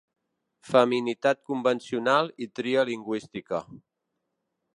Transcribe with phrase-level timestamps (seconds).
[0.69, 3.61] Feminitat convencional i tria lingüística.